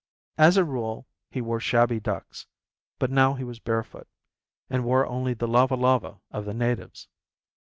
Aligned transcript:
As 0.39 0.57
a 0.57 0.65
rule 0.65 1.05
he 1.29 1.41
wore 1.41 1.59
shabby 1.59 1.99
ducks, 1.99 2.47
but 2.97 3.11
now 3.11 3.35
he 3.35 3.43
was 3.43 3.59
barefoot 3.59 4.07
and 4.67 4.83
wore 4.83 5.05
only 5.05 5.35
the 5.35 5.47
lava 5.47 5.75
lava 5.75 6.19
of 6.31 6.45
the 6.45 6.55
natives. 6.55 7.07